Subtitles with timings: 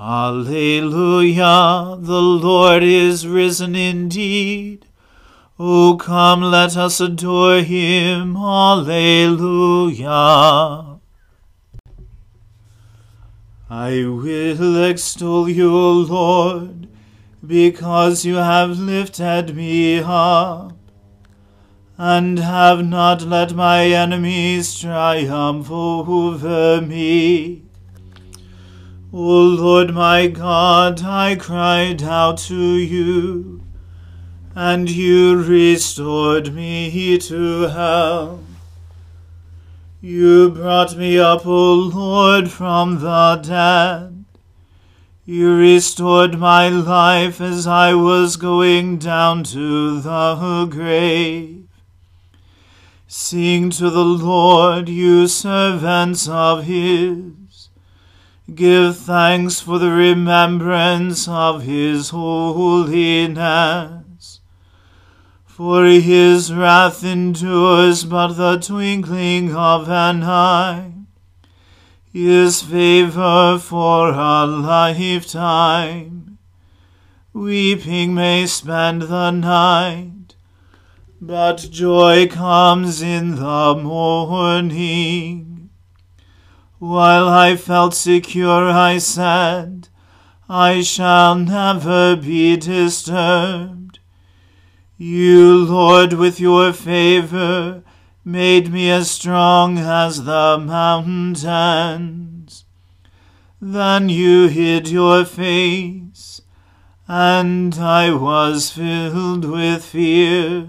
[0.00, 4.86] Alleluia, the Lord is risen indeed.
[5.58, 8.36] O come, let us adore him.
[8.36, 10.04] Alleluia.
[13.68, 16.86] I will extol you, O Lord,
[17.44, 20.76] because you have lifted me up,
[21.96, 27.67] and have not let my enemies triumph over me.
[29.10, 33.64] O Lord my God, I cried out to you,
[34.54, 38.40] and you restored me to health.
[40.02, 44.26] You brought me up, O Lord, from the dead.
[45.24, 51.66] You restored my life as I was going down to the grave.
[53.06, 57.37] Sing to the Lord, you servants of his.
[58.54, 62.80] Give thanks for the remembrance of his holiness.
[65.44, 70.92] For his wrath endures but the twinkling of an eye,
[72.10, 76.38] his favor for a lifetime.
[77.34, 80.36] Weeping may spend the night,
[81.20, 85.57] but joy comes in the morning.
[86.78, 89.88] While I felt secure, I said,
[90.48, 93.98] I shall never be disturbed.
[94.96, 97.82] You, Lord, with your favor,
[98.24, 102.64] made me as strong as the mountains.
[103.60, 106.42] Then you hid your face,
[107.08, 110.68] and I was filled with fear.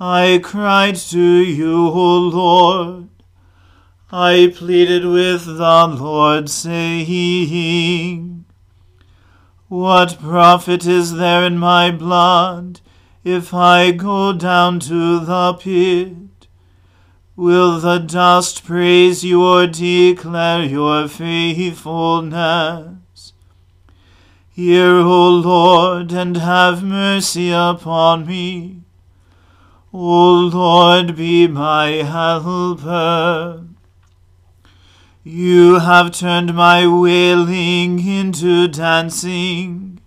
[0.00, 3.10] I cried to you, O Lord
[4.12, 8.44] I pleaded with the Lord, saying,
[9.68, 12.80] What profit is there in my blood
[13.22, 16.48] if I go down to the pit?
[17.36, 23.32] Will the dust praise you or declare your faithfulness?
[24.50, 28.80] Hear, O Lord, and have mercy upon me.
[29.92, 33.69] O Lord, be my helper.
[35.22, 40.00] You have turned my wailing into dancing.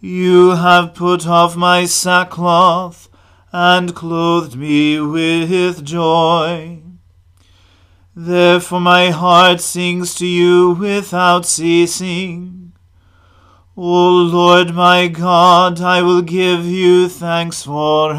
[0.00, 3.10] You have put off my sackcloth
[3.52, 6.80] and clothed me with joy.
[8.16, 12.72] Therefore my heart sings to you without ceasing.
[13.76, 18.18] O Lord my God, I will give you thanks forever.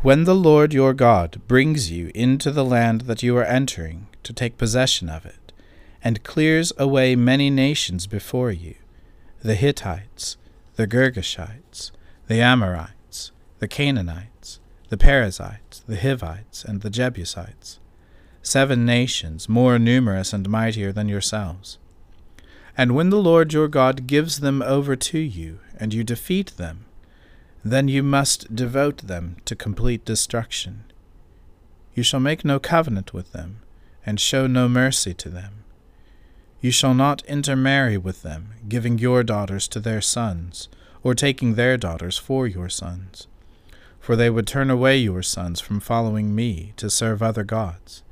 [0.00, 4.32] When the Lord your God brings you into the land that you are entering to
[4.32, 5.52] take possession of it,
[6.04, 8.76] and clears away many nations before you
[9.42, 10.36] the Hittites,
[10.76, 11.90] the Girgashites,
[12.28, 17.80] the Amorites, the Canaanites, the Perizzites, the Hivites, and the Jebusites,
[18.40, 21.78] seven nations more numerous and mightier than yourselves.
[22.76, 26.84] And when the Lord your God gives them over to you, and you defeat them,
[27.70, 30.84] then you must devote them to complete destruction.
[31.94, 33.60] You shall make no covenant with them,
[34.06, 35.64] and show no mercy to them.
[36.60, 40.68] You shall not intermarry with them, giving your daughters to their sons,
[41.02, 43.28] or taking their daughters for your sons.
[44.00, 48.02] For they would turn away your sons from following me to serve other gods.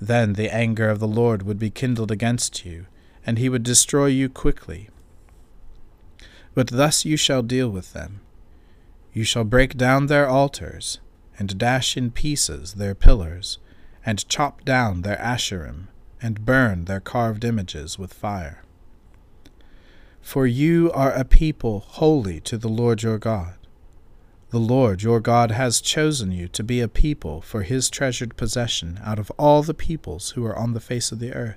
[0.00, 2.86] Then the anger of the Lord would be kindled against you,
[3.26, 4.88] and he would destroy you quickly.
[6.54, 8.20] But thus you shall deal with them.
[9.16, 10.98] You shall break down their altars,
[11.38, 13.56] and dash in pieces their pillars,
[14.04, 15.88] and chop down their asherim,
[16.20, 18.62] and burn their carved images with fire.
[20.20, 23.54] For you are a people holy to the Lord your God.
[24.50, 29.00] The Lord your God has chosen you to be a people for his treasured possession
[29.02, 31.56] out of all the peoples who are on the face of the earth.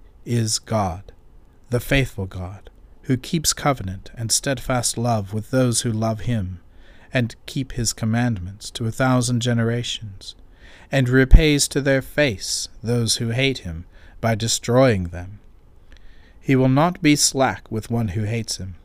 [0.25, 1.11] is God,
[1.69, 2.69] the faithful God,
[3.03, 6.59] who keeps covenant and steadfast love with those who love him,
[7.13, 10.35] and keep his commandments to a thousand generations,
[10.91, 13.85] and repays to their face those who hate him
[14.19, 15.39] by destroying them.
[16.39, 18.75] He will not be slack with one who hates him.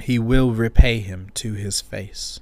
[0.00, 2.40] He will repay him to his face.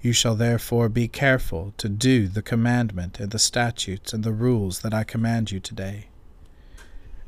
[0.00, 4.80] You shall therefore be careful to do the commandment and the statutes and the rules
[4.80, 6.08] that I command you today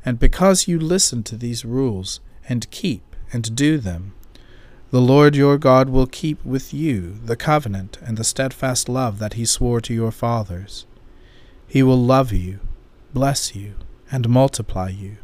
[0.07, 4.13] and because you listen to these rules, and keep and do them,
[4.89, 9.33] the Lord your God will keep with you the covenant and the steadfast love that
[9.33, 10.85] he swore to your fathers.
[11.67, 12.61] He will love you,
[13.13, 13.73] bless you,
[14.09, 15.17] and multiply you.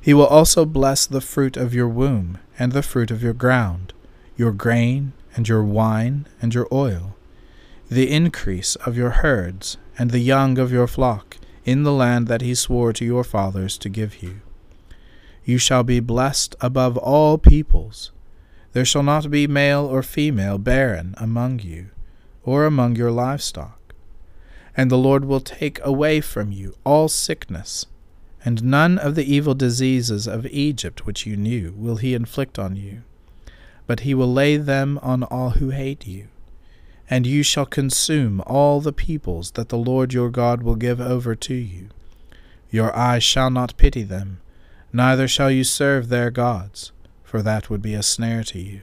[0.00, 3.92] He will also bless the fruit of your womb and the fruit of your ground,
[4.38, 7.14] your grain and your wine and your oil,
[7.90, 12.42] the increase of your herds and the young of your flock in the land that
[12.42, 14.40] he swore to your fathers to give you.
[15.44, 18.10] You shall be blessed above all peoples.
[18.72, 21.90] There shall not be male or female barren among you,
[22.44, 23.94] or among your livestock.
[24.76, 27.86] And the Lord will take away from you all sickness,
[28.44, 32.76] and none of the evil diseases of Egypt which you knew will he inflict on
[32.76, 33.02] you,
[33.86, 36.28] but he will lay them on all who hate you
[37.12, 41.34] and you shall consume all the peoples that the Lord your God will give over
[41.34, 41.90] to you.
[42.70, 44.40] Your eyes shall not pity them,
[44.94, 46.90] neither shall you serve their gods,
[47.22, 48.80] for that would be a snare to you.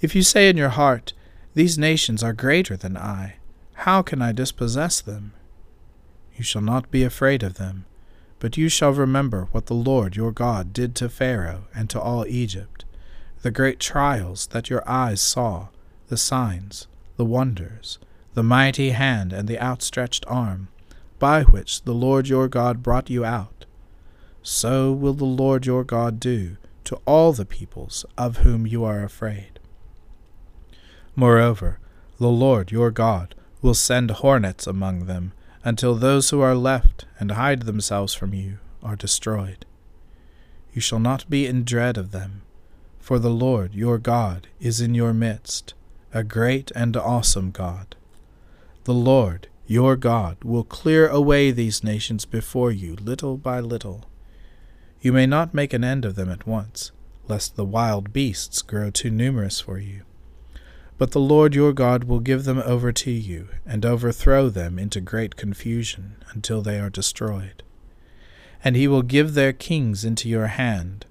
[0.00, 1.12] If you say in your heart,
[1.54, 3.38] These nations are greater than I,
[3.72, 5.32] how can I dispossess them?
[6.36, 7.84] You shall not be afraid of them,
[8.38, 12.24] but you shall remember what the Lord your God did to Pharaoh and to all
[12.28, 12.84] Egypt,
[13.42, 15.66] the great trials that your eyes saw
[16.10, 16.86] the signs,
[17.16, 17.98] the wonders,
[18.34, 20.68] the mighty hand and the outstretched arm,
[21.18, 23.64] by which the Lord your God brought you out.
[24.42, 29.04] So will the Lord your God do to all the peoples of whom you are
[29.04, 29.60] afraid.
[31.14, 31.78] Moreover,
[32.18, 37.32] the Lord your God will send hornets among them, until those who are left and
[37.32, 39.66] hide themselves from you are destroyed.
[40.72, 42.42] You shall not be in dread of them,
[42.98, 45.74] for the Lord your God is in your midst,
[46.12, 47.96] a great and awesome God.
[48.84, 54.10] The Lord your God will clear away these nations before you little by little.
[55.00, 56.90] You may not make an end of them at once,
[57.28, 60.02] lest the wild beasts grow too numerous for you.
[60.98, 65.00] But the Lord your God will give them over to you, and overthrow them into
[65.00, 67.62] great confusion, until they are destroyed.
[68.64, 71.06] And he will give their kings into your hand,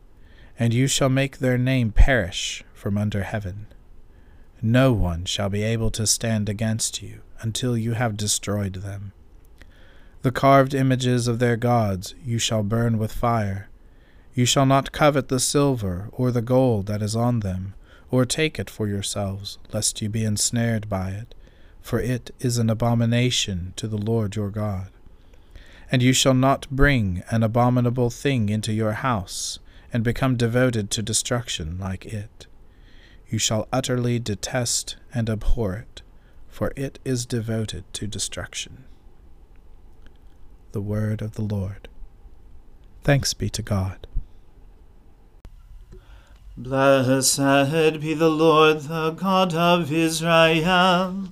[0.60, 3.68] and you shall make their name perish from under heaven.
[4.62, 9.13] No one shall be able to stand against you until you have destroyed them.
[10.22, 13.70] The carved images of their gods you shall burn with fire.
[14.34, 17.74] You shall not covet the silver or the gold that is on them,
[18.12, 21.34] or take it for yourselves, lest you be ensnared by it,
[21.82, 24.88] for it is an abomination to the Lord your God.
[25.89, 29.60] And you shall not bring an abominable thing into your house,
[29.94, 32.46] and become devoted to destruction like it.
[33.30, 36.02] You shall utterly detest and abhor it
[36.60, 38.84] for it is devoted to destruction.
[40.74, 41.88] The Word of the Lord.
[43.02, 44.08] Thanks be to God.
[46.58, 51.30] Blessed be the Lord, the God of Israel.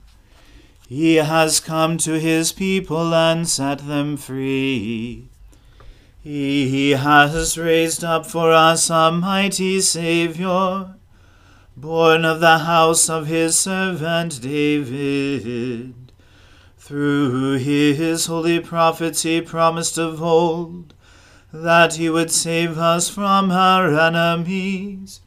[0.88, 5.28] He has come to his people and set them free.
[6.24, 10.97] He has raised up for us a mighty Saviour
[11.78, 15.94] born of the house of his servant David.
[16.76, 20.96] Through his holy prophets he promised of old
[21.54, 25.22] that he would save us from our enemies,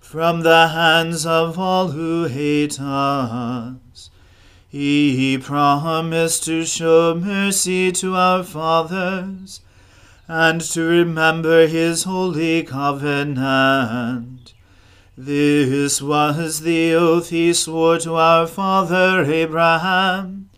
[0.00, 4.10] from the hands of all who hate us.
[4.68, 9.60] He promised to show mercy to our fathers
[10.26, 14.46] and to remember his holy covenant
[15.18, 20.50] this was the oath he swore to our father Abraham,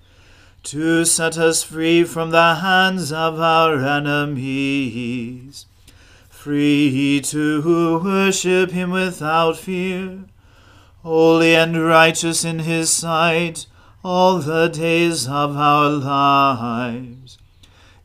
[0.64, 5.66] to set us free from the hands of our enemies,
[6.28, 10.24] free to worship him without fear,
[11.04, 13.66] holy and righteous in his sight
[14.02, 17.38] all the days of our lives.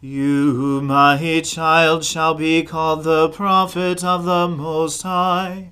[0.02, 5.72] You, my child, shall be called the prophet of the Most High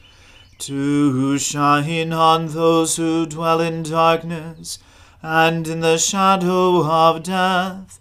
[0.61, 4.79] to shine on those who dwell in darkness
[5.21, 7.99] and in the shadow of death,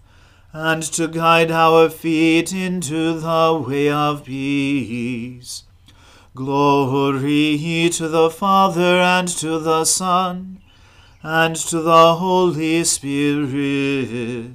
[0.53, 5.65] and to guide our feet into the way of peace.
[6.35, 10.61] Glory to the Father and to the Son
[11.23, 14.55] and to the Holy Spirit,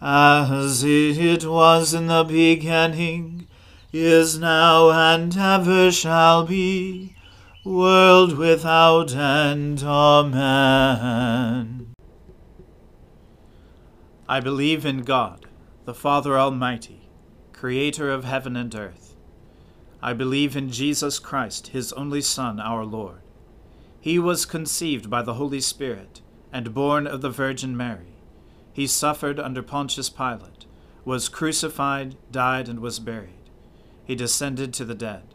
[0.00, 3.46] as it was in the beginning,
[3.92, 7.16] is now, and ever shall be
[7.64, 9.82] world without end.
[9.82, 11.92] Amen.
[14.28, 15.44] I believe in God,
[15.84, 17.10] the Father Almighty,
[17.52, 19.14] creator of heaven and earth.
[20.02, 23.20] I believe in Jesus Christ, his only Son, our Lord.
[24.00, 28.14] He was conceived by the Holy Spirit and born of the Virgin Mary.
[28.72, 30.64] He suffered under Pontius Pilate,
[31.04, 33.34] was crucified, died, and was buried.
[34.06, 35.34] He descended to the dead.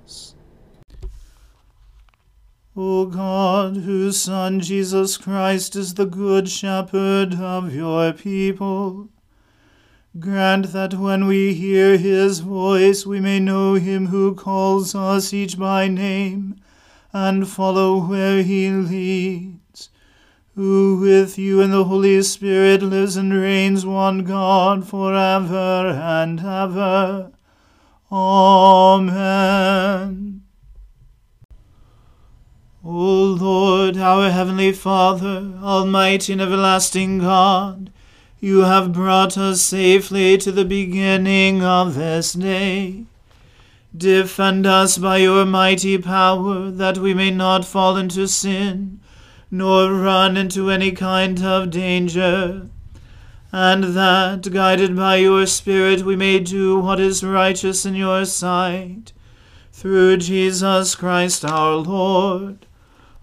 [2.83, 9.09] O God, whose Son Jesus Christ is the Good Shepherd of your people,
[10.19, 15.59] Grant that when we hear his voice we may know him who calls us each
[15.59, 16.55] by name,
[17.13, 19.89] and follow where he leads,
[20.55, 26.39] who with you and the Holy Spirit lives and reigns one God for ever and
[26.39, 27.31] ever.
[28.11, 29.01] Amen.
[32.83, 37.91] O Lord, our heavenly Father, almighty and everlasting God,
[38.39, 43.05] you have brought us safely to the beginning of this day.
[43.95, 48.99] Defend us by your mighty power, that we may not fall into sin,
[49.51, 52.67] nor run into any kind of danger,
[53.51, 59.13] and that, guided by your Spirit, we may do what is righteous in your sight.
[59.71, 62.65] Through Jesus Christ our Lord.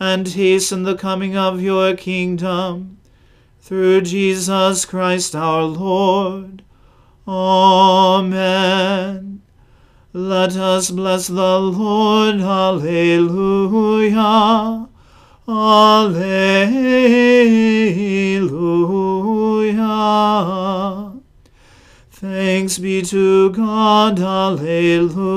[0.00, 2.96] and hasten the coming of your kingdom
[3.60, 6.62] through Jesus Christ our Lord.
[7.28, 9.42] Amen.
[10.12, 12.40] Let us bless the Lord.
[12.40, 14.18] Alleluia.
[15.46, 16.80] Alleluia.
[22.10, 24.18] Thanks be to God.
[24.18, 25.36] Alleluia.